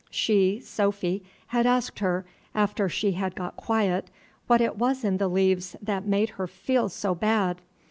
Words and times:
She, 0.09 0.59
Sophy, 0.61 1.23
had 1.49 1.67
asked 1.67 1.99
her, 1.99 2.25
after 2.55 2.89
she 2.89 3.11
had 3.11 3.35
got 3.35 3.55
quiet, 3.55 4.09
what 4.47 4.59
it 4.59 4.75
was 4.75 5.03
in 5.03 5.17
the 5.17 5.27
leaves 5.27 5.75
that 5.79 6.07
made 6.07 6.31
her 6.41 6.47
feel 6.47 6.89
so 6.89 7.13
bad. 7.13 7.61